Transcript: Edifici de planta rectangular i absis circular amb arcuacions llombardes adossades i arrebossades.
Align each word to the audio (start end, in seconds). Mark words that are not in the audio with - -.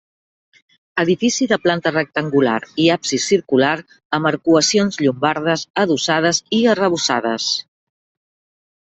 Edifici 1.01 1.47
de 1.49 1.57
planta 1.65 1.91
rectangular 1.91 2.55
i 2.85 2.87
absis 2.93 3.27
circular 3.33 3.73
amb 4.19 4.29
arcuacions 4.31 4.97
llombardes 5.03 5.67
adossades 5.83 6.41
i 6.61 6.63
arrebossades. 6.73 7.47